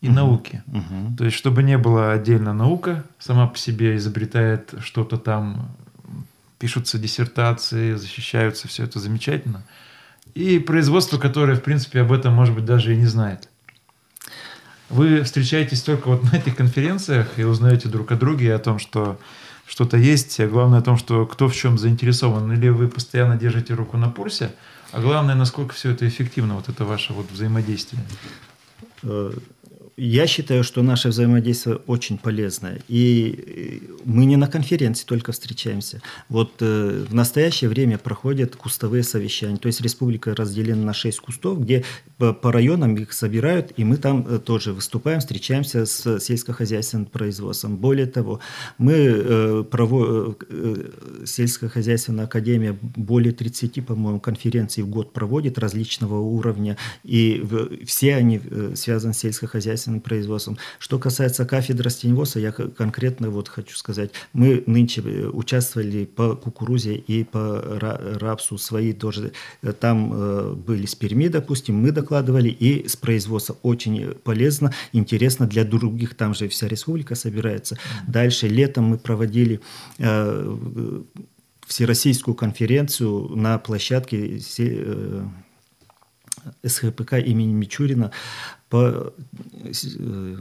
и 0.01 0.09
угу. 0.09 0.17
науки. 0.17 0.63
Угу. 0.67 1.17
То 1.19 1.25
есть, 1.25 1.37
чтобы 1.37 1.63
не 1.63 1.79
было 1.79 2.13
отдельно 2.13 2.55
наука, 2.55 3.05
сама 3.19 3.47
по 3.47 3.57
себе 3.57 3.97
изобретает 3.97 4.75
что-то 4.81 5.17
там, 5.17 5.71
пишутся 6.59 6.99
диссертации, 6.99 7.95
защищаются, 7.95 8.67
все 8.69 8.85
это 8.85 8.99
замечательно. 8.99 9.65
И 10.35 10.59
производство, 10.59 11.19
которое, 11.19 11.57
в 11.57 11.63
принципе, 11.63 12.01
об 12.01 12.11
этом, 12.11 12.35
может 12.35 12.55
быть, 12.55 12.65
даже 12.65 12.95
и 12.95 12.97
не 12.97 13.07
знает. 13.07 13.49
Вы 14.93 15.23
встречаетесь 15.23 15.81
только 15.81 16.09
вот 16.09 16.23
на 16.31 16.37
этих 16.37 16.55
конференциях 16.55 17.39
и 17.39 17.45
узнаете 17.45 17.89
друг 17.89 18.13
о 18.13 18.17
друге 18.17 18.55
о 18.55 18.59
том, 18.59 18.79
что 18.79 19.19
что-то 19.67 19.97
есть, 19.97 20.39
а 20.39 20.47
главное 20.47 20.81
о 20.81 20.83
том, 20.83 20.99
что 20.99 21.25
кто 21.25 21.49
в 21.49 21.55
чем 21.55 21.79
заинтересован, 21.79 22.53
или 22.53 22.69
вы 22.69 22.89
постоянно 22.89 23.39
держите 23.39 23.73
руку 23.73 23.97
на 23.97 24.11
пульсе, 24.11 24.53
а 24.93 25.01
главное, 25.01 25.35
насколько 25.35 25.73
все 25.73 25.93
это 25.93 26.07
эффективно, 26.07 26.57
вот 26.57 26.69
это 26.69 26.85
ваше 26.85 27.15
вот 27.15 27.31
взаимодействие. 27.31 28.03
Э, 29.97 30.03
я 30.03 30.27
считаю, 30.27 30.65
что 30.65 30.83
наше 30.83 31.09
взаимодействие 31.09 31.77
очень 31.87 32.19
полезное. 32.19 32.81
И 32.89 33.83
мы 34.05 34.25
не 34.25 34.37
на 34.37 34.47
конференции 34.47 35.05
только 35.05 35.33
встречаемся. 35.33 36.01
Вот 36.29 36.55
э, 36.61 37.05
в 37.09 37.15
настоящее 37.15 37.71
время 37.71 37.99
проходят 37.99 38.57
кустовые 38.57 39.03
совещания. 39.03 39.57
То 39.57 39.67
есть 39.67 39.81
республика 39.81 40.35
разделена 40.35 40.85
на 40.85 40.95
6 40.95 41.21
кустов, 41.21 41.61
где 41.61 41.85
по, 42.19 42.33
по 42.33 42.53
районам 42.53 42.95
их 42.97 43.13
собирают, 43.13 43.73
и 43.77 43.85
мы 43.85 43.97
там 43.97 44.27
э, 44.29 44.39
тоже 44.39 44.73
выступаем, 44.73 45.21
встречаемся 45.21 45.87
с 45.87 46.21
сельскохозяйственным 46.21 47.07
производством. 47.07 47.77
Более 47.77 48.07
того, 48.07 48.41
мы 48.79 48.93
э, 48.93 49.65
прово... 49.71 50.37
э, 50.49 50.91
сельскохозяйственная 51.25 52.25
академия 52.25 52.77
более 52.81 53.33
30, 53.33 53.85
по-моему, 53.87 54.21
конференций 54.21 54.83
в 54.83 54.89
год 54.89 55.13
проводит 55.13 55.59
различного 55.59 56.21
уровня, 56.21 56.77
и 57.05 57.41
в, 57.43 57.85
все 57.87 58.17
они 58.17 58.41
э, 58.43 58.75
связаны 58.77 59.15
с 59.15 59.19
сельскохозяйственным 59.19 59.92
хозяйственным 59.93 60.01
производством. 60.01 60.59
Что 60.79 60.99
касается 60.99 61.45
кафедры 61.45 61.85
растеневодства, 61.85 62.41
я 62.41 62.53
конкретно 62.53 63.31
вот 63.31 63.49
хочу 63.49 63.77
сказать, 63.77 64.11
мы 64.33 64.63
нынче 64.67 65.03
э, 65.05 65.29
участвовали 65.29 66.05
по 66.05 66.37
кукурузе 66.37 66.95
и 66.95 67.25
по 67.25 67.61
рапсу 68.21 68.59
свои 68.59 68.93
тоже. 68.93 69.33
Э, 69.63 69.73
там 69.73 70.13
э, 70.13 70.55
были 70.55 70.87
с 70.87 70.95
Перми, 70.95 71.29
допустим, 71.29 71.77
мы 71.77 71.93
докладывали, 71.93 72.49
и 72.49 72.89
с 72.89 72.97
производства 72.97 73.57
очень 73.63 74.15
полезно, 74.25 74.73
интересно 74.93 75.47
для 75.47 75.65
других, 75.65 76.15
там 76.15 76.35
же 76.35 76.49
вся 76.49 76.69
республика 76.69 77.15
собирается. 77.15 77.77
Дальше 78.09 78.49
летом 78.49 78.85
мы 78.85 78.99
проводили 78.99 79.61
всероссийскую 81.67 82.35
конференцию 82.35 83.37
на 83.37 83.59
площадке 83.59 84.39
СХПК 86.65 87.15
имени 87.15 87.53
Мичурина 87.53 88.13
по, 88.69 89.13
э, 89.53 90.37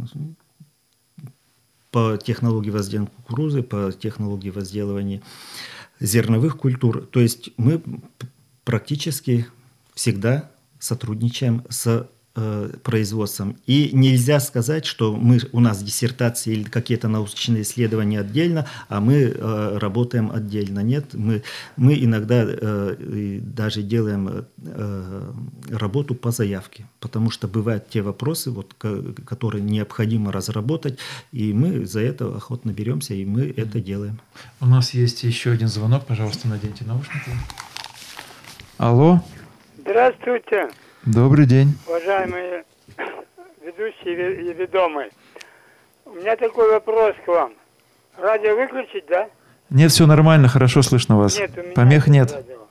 по 1.92 2.18
технологии 2.18 2.70
возделывания 2.70 3.12
кукурузы, 3.16 3.64
по 3.64 3.92
технологии 3.92 4.50
возделывания 4.50 5.22
зерновых 6.00 6.58
культур. 6.58 7.06
То 7.06 7.20
есть 7.20 7.52
мы 7.58 7.84
практически 8.64 9.48
всегда 9.94 10.52
сотрудничаем 10.80 11.64
с 11.70 12.10
Э, 12.44 12.70
производством. 12.84 13.56
И 13.68 13.92
нельзя 13.94 14.40
сказать, 14.40 14.86
что 14.86 15.16
мы, 15.16 15.40
у 15.52 15.60
нас 15.60 15.84
диссертации 15.84 16.54
или 16.54 16.64
какие-то 16.64 17.08
научные 17.08 17.62
исследования 17.62 18.20
отдельно, 18.20 18.66
а 18.90 19.00
мы 19.00 19.16
э, 19.16 19.78
работаем 19.78 20.32
отдельно. 20.32 20.80
Нет, 20.80 21.14
мы, 21.14 21.44
мы 21.78 21.94
иногда 21.94 22.44
э, 22.44 23.40
даже 23.42 23.84
делаем 23.84 24.46
э, 24.66 25.32
работу 25.70 26.16
по 26.16 26.32
заявке, 26.32 26.88
потому 27.00 27.30
что 27.30 27.48
бывают 27.48 27.90
те 27.90 28.02
вопросы, 28.02 28.50
вот, 28.50 28.74
которые 28.74 29.62
необходимо 29.62 30.32
разработать, 30.32 30.98
и 31.32 31.54
мы 31.54 31.86
за 31.86 32.00
это 32.00 32.36
охотно 32.36 32.72
беремся, 32.72 33.14
и 33.14 33.24
мы 33.24 33.54
это 33.56 33.80
делаем. 33.80 34.20
У 34.62 34.66
нас 34.66 34.96
есть 34.96 35.24
еще 35.24 35.52
один 35.52 35.68
звонок, 35.68 36.06
пожалуйста, 36.08 36.48
наденьте 36.48 36.86
наушники. 36.86 37.32
Алло. 38.78 39.22
Здравствуйте. 39.78 40.70
Добрый 41.06 41.48
день. 41.48 41.70
Уважаемые 41.88 42.64
ведущие 43.60 44.42
и 44.42 44.54
ведомые. 44.54 45.10
У 46.06 46.12
меня 46.12 46.36
такой 46.36 46.70
вопрос 46.70 47.16
к 47.26 47.28
вам. 47.28 47.54
Радио 48.18 48.56
выключить, 48.56 49.08
да? 49.08 49.28
Нет, 49.72 49.90
все 49.90 50.06
нормально, 50.06 50.48
хорошо 50.48 50.84
слышно 50.84 51.18
вас. 51.18 51.40
Нет, 51.40 51.58
у 51.58 51.62
меня 51.62 51.74
Помех 51.74 52.08
нет. 52.08 52.32
Радио. 52.32 52.68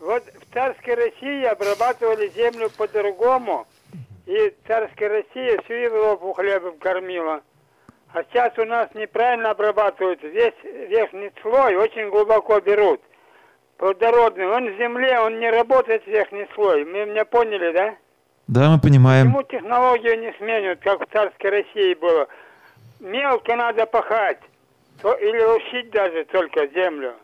Вот 0.00 0.24
в 0.24 0.52
царской 0.52 0.94
России 0.94 1.44
обрабатывали 1.44 2.32
землю 2.34 2.68
по-другому, 2.76 3.68
и 4.26 4.52
царская 4.66 5.08
Россия 5.08 5.60
всю 5.62 5.74
Европу 5.74 6.32
хлебом 6.32 6.78
кормила. 6.78 7.42
А 8.12 8.24
сейчас 8.24 8.58
у 8.58 8.64
нас 8.64 8.88
неправильно 8.94 9.50
обрабатывают. 9.50 10.20
Весь 10.24 10.54
верхний 10.64 11.30
слой 11.42 11.76
очень 11.76 12.10
глубоко 12.10 12.58
берут. 12.58 13.00
Плодородный, 13.78 14.46
он 14.46 14.74
в 14.74 14.76
земле, 14.76 15.18
он 15.20 15.40
не 15.40 15.50
работает 15.50 16.06
верхний 16.06 16.46
слой. 16.54 16.84
Мы 16.84 17.06
меня 17.06 17.24
поняли, 17.24 17.72
да? 17.72 17.96
Да, 18.46 18.70
мы 18.70 18.80
понимаем. 18.80 19.32
Почему 19.32 19.42
технологию 19.44 20.20
не 20.20 20.32
сменят, 20.38 20.80
как 20.80 21.00
в 21.00 21.12
царской 21.12 21.50
России 21.50 21.94
было? 21.94 22.26
Мелко 23.00 23.56
надо 23.56 23.86
пахать. 23.86 24.40
То, 25.00 25.14
или 25.14 25.40
рушить 25.40 25.90
даже 25.92 26.24
только 26.24 26.66
землю. 26.74 27.14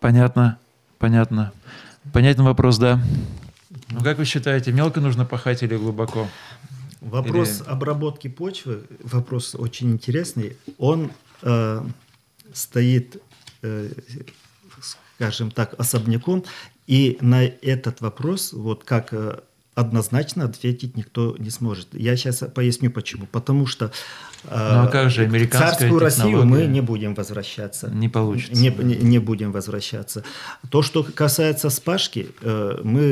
Понятно, 0.00 0.58
понятно. 0.98 1.52
Понятен 2.12 2.44
вопрос, 2.44 2.78
да. 2.78 2.98
Ну, 3.90 4.02
как 4.02 4.18
вы 4.18 4.24
считаете, 4.24 4.72
мелко 4.72 5.00
нужно 5.00 5.24
пахать 5.24 5.62
или 5.62 5.76
глубоко? 5.76 6.26
Вопрос 7.00 7.60
или... 7.60 7.68
обработки 7.68 8.28
почвы, 8.28 8.82
вопрос 9.02 9.54
очень 9.54 9.92
интересный. 9.92 10.56
Он 10.78 11.12
э, 11.42 11.80
стоит, 12.52 13.22
э, 13.62 13.88
скажем 15.24 15.50
так, 15.50 15.74
особняком. 15.78 16.44
И 16.86 17.16
на 17.20 17.44
этот 17.44 18.00
вопрос, 18.00 18.52
вот 18.52 18.84
как 18.84 19.08
э, 19.12 19.38
однозначно 19.74 20.44
ответить 20.44 20.96
никто 20.96 21.34
не 21.38 21.50
сможет. 21.50 21.88
Я 21.92 22.16
сейчас 22.16 22.44
поясню 22.54 22.90
почему. 22.90 23.26
Потому 23.26 23.66
что 23.66 23.90
ну 24.44 24.50
а 24.50 24.88
как 24.88 25.10
же 25.10 25.22
американская 25.22 25.88
царскую 25.88 25.98
Россию 25.98 26.44
мы 26.44 26.66
не 26.66 26.82
будем 26.82 27.14
возвращаться. 27.14 27.88
Не 27.88 28.10
получится. 28.10 28.60
Не, 28.60 28.68
не, 28.68 28.96
не 28.96 29.18
будем 29.18 29.52
возвращаться. 29.52 30.22
То, 30.68 30.82
что 30.82 31.02
касается 31.02 31.70
спашки, 31.70 32.28
э, 32.42 32.80
мы 32.84 33.02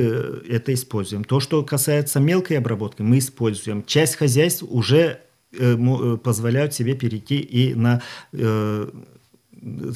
это 0.47 0.75
используем. 0.75 1.25
То, 1.25 1.41
что 1.41 1.63
касается 1.63 2.21
мелкой 2.21 2.59
обработки, 2.59 3.01
мы 3.01 3.19
используем. 3.19 3.83
Часть 3.85 4.17
хозяйств 4.17 4.63
уже 4.69 5.21
э, 5.53 5.75
э, 5.75 6.17
позволяют 6.19 6.75
себе 6.75 6.95
перейти 6.95 7.39
и 7.41 7.75
на 7.75 8.03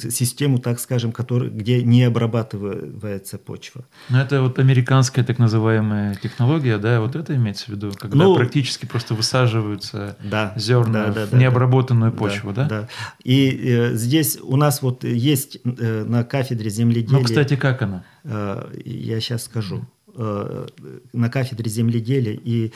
систему, 0.09 0.59
так 0.59 0.79
скажем, 0.79 1.11
который, 1.11 1.49
где 1.49 1.83
не 1.83 2.03
обрабатывается 2.03 3.37
почва. 3.37 3.85
Но 4.09 4.21
это 4.21 4.41
вот 4.41 4.59
американская 4.59 5.25
так 5.25 5.39
называемая 5.39 6.15
технология, 6.15 6.77
да, 6.77 7.01
вот 7.01 7.15
это 7.15 7.35
имеется 7.35 7.65
в 7.65 7.69
виду, 7.69 7.91
когда 7.91 8.17
ну, 8.17 8.35
практически 8.35 8.85
просто 8.85 9.13
высаживаются 9.13 10.17
да, 10.23 10.53
зерна 10.55 11.07
да, 11.07 11.13
да, 11.13 11.25
в 11.25 11.33
необработанную 11.33 12.11
да, 12.11 12.17
почву, 12.17 12.53
да? 12.53 12.65
Да. 12.65 12.87
И 13.23 13.49
э, 13.49 13.93
здесь 13.95 14.37
у 14.41 14.55
нас 14.55 14.81
вот 14.81 15.03
есть 15.03 15.59
э, 15.63 16.03
на 16.03 16.23
кафедре 16.23 16.69
земледелия. 16.69 17.19
Ну, 17.19 17.23
кстати, 17.23 17.55
как 17.55 17.81
она? 17.81 18.03
Э, 18.23 18.69
я 18.85 19.19
сейчас 19.19 19.43
скажу. 19.43 19.85
Э, 20.15 20.67
на 21.13 21.29
кафедре 21.29 21.69
земледелия 21.69 22.33
и 22.33 22.67
э, 22.67 22.71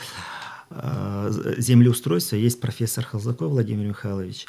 землеустройства 1.58 2.36
есть 2.36 2.60
профессор 2.60 3.04
Халзаков 3.04 3.50
Владимир 3.50 3.86
Михайлович. 3.86 4.46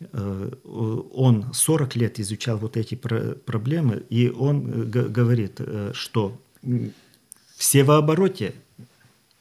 Э, 0.00 0.50
он 0.64 1.52
40 1.52 1.96
лет 1.96 2.20
изучал 2.20 2.58
вот 2.58 2.76
эти 2.76 2.94
проблемы, 2.94 4.04
и 4.10 4.28
он 4.28 4.70
э, 4.70 4.84
говорит, 4.84 5.56
э, 5.58 5.92
что 5.94 6.38
в 6.62 7.62
севообороте 7.64 8.54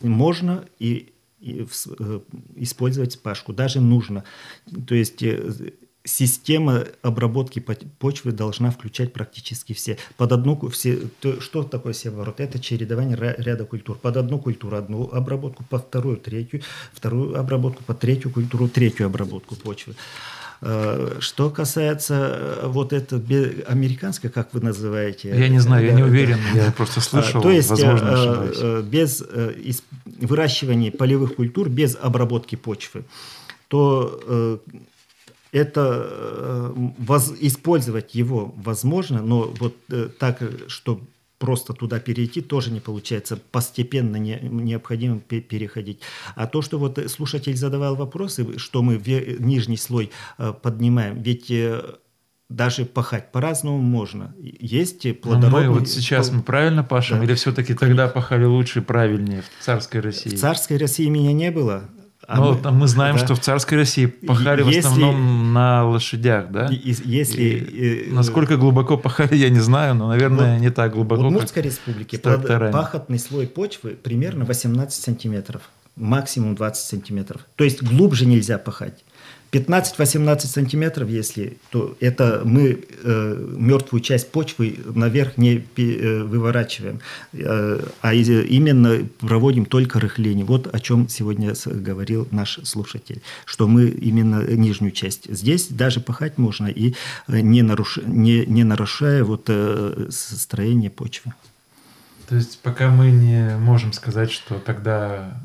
можно 0.01 0.65
и, 0.79 1.13
и 1.39 1.67
использовать 2.55 3.13
спашку, 3.13 3.53
даже 3.53 3.81
нужно. 3.81 4.23
То 4.87 4.95
есть 4.95 5.23
система 6.05 6.85
обработки 7.01 7.59
почвы 7.59 8.31
должна 8.31 8.71
включать 8.71 9.11
практически 9.11 9.73
все. 9.73 9.97
Под 10.17 10.31
одну, 10.31 10.69
все 10.69 10.97
то, 11.19 11.41
что 11.41 11.63
такое 11.63 11.93
севорот? 11.93 12.39
Это 12.39 12.59
чередование 12.59 13.17
ряда 13.37 13.65
культур. 13.65 13.97
Под 13.97 14.15
одну 14.17 14.39
культуру 14.39 14.77
одну 14.77 15.09
обработку, 15.11 15.65
под 15.69 15.87
вторую 15.87 16.17
третью, 16.17 16.61
вторую 16.93 17.37
обработку, 17.37 17.83
под 17.83 17.99
третью 17.99 18.31
культуру 18.31 18.69
третью 18.69 19.07
обработку 19.07 19.55
почвы. 19.55 19.95
Э, 20.61 21.17
что 21.19 21.49
касается 21.49 22.13
э, 22.15 22.67
вот 22.67 22.93
это 22.93 23.15
американское, 23.67 24.31
как 24.31 24.53
вы 24.53 24.61
называете? 24.61 25.29
Я 25.29 25.49
не 25.49 25.59
знаю, 25.59 25.85
я 25.85 25.93
не 25.93 26.03
уверен, 26.03 26.37
я 26.53 26.71
просто 26.71 27.01
слышал, 27.01 27.41
То 27.41 27.51
есть 27.51 27.69
возможно, 27.69 28.47
э, 28.55 28.83
без 28.83 29.23
выращивания 30.05 30.91
полевых 30.91 31.35
культур, 31.35 31.69
без 31.69 31.97
обработки 31.99 32.55
почвы, 32.55 33.03
то 33.67 34.61
это 35.55 36.73
использовать 37.39 38.13
его 38.13 38.53
возможно, 38.57 39.21
но 39.21 39.53
вот 39.59 39.75
так, 40.19 40.41
чтобы 40.67 41.07
просто 41.37 41.73
туда 41.73 41.99
перейти 41.99 42.41
тоже 42.41 42.71
не 42.71 42.79
получается, 42.79 43.37
постепенно 43.51 44.17
не, 44.17 44.39
необходимо 44.41 45.19
переходить. 45.19 45.99
А 46.35 46.47
то, 46.47 46.61
что 46.61 46.77
вот 46.77 46.99
слушатель 47.07 47.55
задавал 47.55 47.95
вопросы, 47.95 48.57
что 48.57 48.81
мы 48.81 48.97
в 48.97 49.07
нижний 49.07 49.77
слой 49.77 50.11
э, 50.37 50.53
поднимаем, 50.61 51.21
ведь 51.21 51.51
э, 51.51 51.81
даже 52.49 52.85
пахать 52.85 53.31
по-разному 53.31 53.79
можно. 53.79 54.33
Есть 54.39 55.01
плодородные... 55.21 55.67
Но 55.67 55.73
мы 55.73 55.79
вот 55.79 55.89
сейчас 55.89 56.31
мы 56.31 56.41
правильно 56.41 56.83
пашем, 56.83 57.19
да. 57.19 57.25
или 57.25 57.33
все-таки 57.35 57.73
тогда 57.73 58.07
пахали 58.07 58.45
лучше 58.45 58.79
и 58.79 58.81
правильнее 58.81 59.41
в 59.41 59.63
царской 59.63 59.99
России? 59.99 60.29
В 60.29 60.39
царской 60.39 60.77
России 60.77 61.07
меня 61.07 61.33
не 61.33 61.51
было. 61.51 61.89
А 62.27 62.37
ну, 62.37 62.59
мы, 62.63 62.71
мы 62.71 62.87
знаем, 62.87 63.17
да. 63.17 63.23
что 63.23 63.35
в 63.35 63.39
царской 63.39 63.77
России 63.77 64.07
пахали 64.07 64.63
если, 64.63 64.81
в 64.81 64.85
основном 64.85 65.53
на 65.53 65.87
лошадях, 65.87 66.49
да? 66.49 66.67
Если, 66.71 67.43
и, 67.43 68.11
насколько 68.11 68.57
глубоко 68.57 68.97
пахали, 68.97 69.35
я 69.35 69.49
не 69.49 69.59
знаю, 69.59 69.95
но, 69.95 70.07
наверное, 70.07 70.55
вот, 70.55 70.61
не 70.61 70.71
так 70.71 70.93
глубоко. 70.93 71.21
В 71.21 71.27
Удмуртской 71.27 71.61
республике 71.61 72.17
пахотный 72.17 73.19
слой 73.19 73.47
почвы 73.47 73.91
примерно 73.91 74.45
18 74.45 75.03
сантиметров, 75.03 75.61
максимум 75.95 76.55
20 76.55 76.83
сантиметров. 76.83 77.41
То 77.55 77.63
есть 77.63 77.83
глубже 77.83 78.25
нельзя 78.25 78.57
пахать. 78.57 79.04
15-18 79.55 80.39
сантиметров, 80.47 81.09
если, 81.09 81.57
то 81.69 81.95
это 82.01 82.41
мы 82.43 82.83
э, 83.03 83.55
мертвую 83.57 84.01
часть 84.01 84.31
почвы 84.31 84.79
наверх 84.93 85.37
не 85.37 85.63
э, 85.77 86.23
выворачиваем, 86.23 86.99
э, 87.31 87.79
а 88.01 88.13
именно 88.13 89.07
проводим 89.19 89.65
только 89.65 89.99
рыхление. 89.99 90.43
Вот 90.45 90.73
о 90.73 90.79
чем 90.79 91.07
сегодня 91.07 91.53
говорил 91.65 92.27
наш 92.31 92.59
слушатель, 92.63 93.21
что 93.45 93.67
мы 93.67 93.87
именно 93.87 94.43
нижнюю 94.43 94.91
часть. 94.91 95.33
Здесь 95.33 95.67
даже 95.67 96.01
пахать 96.01 96.37
можно 96.37 96.67
и 96.67 96.93
э, 97.27 97.39
не, 97.39 97.61
наруш... 97.61 97.99
не, 98.05 98.45
не 98.45 98.65
нарушая 98.65 99.23
вот, 99.23 99.45
э, 99.47 100.07
строение 100.09 100.89
почвы. 100.89 101.33
То 102.27 102.35
есть 102.35 102.59
пока 102.61 102.89
мы 102.89 103.11
не 103.11 103.55
можем 103.57 103.93
сказать, 103.93 104.31
что 104.31 104.55
тогда 104.55 105.39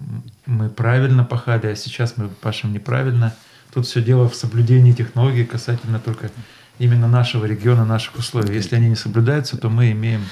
мы 0.47 0.69
правильно 0.69 1.25
пахали, 1.25 1.67
а 1.67 1.77
сейчас 1.77 2.17
мы 2.17 2.29
пашем 2.29 2.73
неправильно– 2.73 3.37
Тут 3.73 3.87
все 3.87 4.03
дело 4.03 4.29
в 4.29 4.35
соблюдении 4.35 4.93
технологий 4.93 5.45
касательно 5.45 5.99
только 5.99 6.31
именно 6.79 7.09
нашего 7.09 7.45
региона, 7.45 7.85
наших 7.85 8.17
условий. 8.17 8.55
Если 8.55 8.75
они 8.77 8.89
не 8.89 8.97
соблюдаются, 8.97 9.57
то 9.57 9.69
мы 9.69 9.93
имеем 9.93 10.23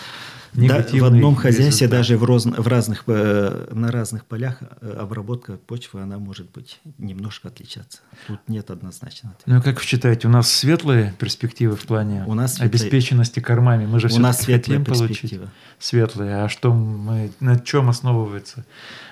да, 0.55 0.83
в 0.83 1.05
одном 1.05 1.37
хозяйстве 1.37 1.87
результат. 1.87 1.90
даже 1.90 2.18
в, 2.18 2.24
роз, 2.24 2.46
в 2.46 2.66
разных, 2.66 3.05
э, 3.07 3.68
на 3.72 3.90
разных 3.92 4.24
полях 4.24 4.59
э, 4.81 4.96
обработка 4.98 5.59
почвы 5.59 6.03
она 6.03 6.18
может 6.18 6.51
быть 6.51 6.81
немножко 6.98 7.48
отличаться. 7.48 8.01
Тут 8.27 8.40
нет 8.48 8.70
однозначно. 8.70 9.37
Ну 9.46 9.62
как 9.62 9.77
вы 9.77 9.83
считаете, 9.83 10.29
у 10.29 10.31
нас 10.31 10.51
светлые 10.51 11.14
перспективы 11.18 11.77
в 11.77 11.87
плане 11.87 12.24
у 12.27 12.35
нас 12.35 12.61
обеспеченности 12.61 13.40
кормами? 13.40 13.87
Мы 13.87 14.01
же 14.01 14.09
у 14.09 14.18
нас 14.18 14.44
хотим 14.44 14.85
получить 14.85 15.38
светлые. 15.79 16.44
А 16.44 16.48
что 16.48 16.72
мы 16.72 17.31
на 17.40 17.59
чем 17.59 17.90
основывается 17.90 18.64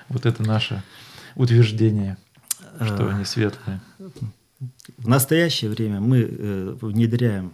вот 0.09 0.25
это 0.25 0.43
наше 0.43 0.83
утверждение? 1.35 2.17
Что 2.81 3.09
они 3.09 3.25
светлые. 3.25 3.81
В 4.97 5.07
настоящее 5.07 5.69
время 5.69 5.99
мы 5.99 6.21
э, 6.21 6.77
внедряем 6.81 7.53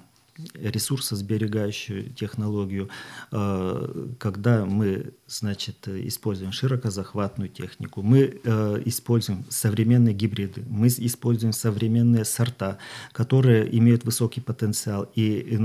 ресурсосберегающую 0.56 2.10
технологию, 2.14 2.90
э, 3.32 4.14
когда 4.20 4.66
мы 4.66 5.14
значит, 5.28 5.88
используем 5.88 6.52
широкозахватную 6.52 7.50
технику, 7.50 8.02
мы 8.02 8.40
э, 8.44 8.82
используем 8.86 9.46
современные 9.50 10.14
гибриды, 10.14 10.64
мы 10.68 10.88
используем 10.88 11.54
современные 11.54 12.26
сорта, 12.26 12.78
которые 13.12 13.78
имеют 13.78 14.06
высокий 14.06 14.42
потенциал. 14.42 15.10
И 15.16 15.60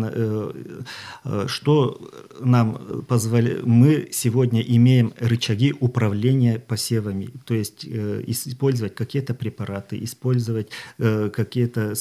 что 1.47 2.11
нам 2.41 3.05
позволяет... 3.09 3.65
Мы 3.67 4.09
сегодня 4.13 4.61
имеем 4.61 5.13
рычаги 5.19 5.75
управления 5.79 6.59
посевами, 6.59 7.31
то 7.45 7.55
есть 7.55 7.85
использовать 7.85 8.95
какие-то 8.95 9.35
препараты, 9.35 10.03
использовать 10.03 10.69
какие-то 10.99 11.95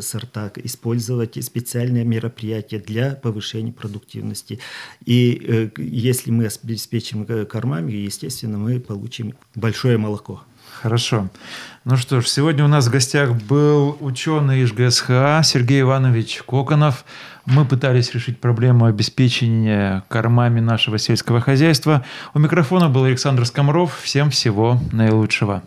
сорта, 0.00 0.52
использовать 0.56 1.42
специальные 1.44 2.04
мероприятия 2.14 2.78
для 2.78 3.10
повышения 3.14 3.72
продуктивности. 3.72 4.60
И 5.04 5.42
э, 5.46 5.68
если 5.80 6.30
мы 6.30 6.46
обеспечим 6.46 7.26
кормами, 7.46 7.92
естественно, 7.92 8.58
мы 8.58 8.80
получим 8.80 9.34
большое 9.54 9.98
молоко. 9.98 10.42
Хорошо. 10.82 11.28
Ну 11.84 11.96
что 11.96 12.20
ж, 12.20 12.26
сегодня 12.26 12.64
у 12.64 12.68
нас 12.68 12.88
в 12.88 12.90
гостях 12.90 13.32
был 13.32 13.96
ученый 14.00 14.60
из 14.60 14.72
ГСХА 14.72 15.40
Сергей 15.44 15.82
Иванович 15.82 16.42
Коконов. 16.46 17.04
Мы 17.46 17.64
пытались 17.64 18.12
решить 18.12 18.40
проблему 18.40 18.86
обеспечения 18.86 20.04
кормами 20.08 20.60
нашего 20.60 20.98
сельского 20.98 21.40
хозяйства. 21.40 22.04
У 22.34 22.38
микрофона 22.38 22.88
был 22.88 23.04
Александр 23.04 23.46
Скомров. 23.46 24.00
Всем 24.02 24.30
всего 24.30 24.80
наилучшего. 24.92 25.62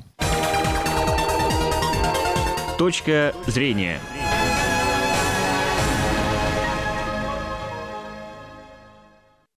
Точка 2.78 3.34
зрения. 3.48 4.00